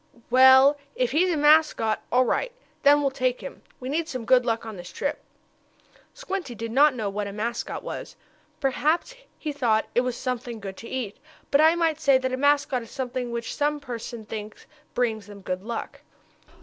[0.31, 2.51] "Well, if he's a mascot, all right.
[2.81, 3.61] Then we'll take him.
[3.79, 5.19] We need some good luck on this trip."
[6.15, 8.15] Squinty did not know what a mascot was.
[8.59, 11.17] Perhaps he thought it was something good to eat.
[11.51, 15.41] But I might say that a mascot is something which some persons think brings them
[15.41, 16.01] good luck.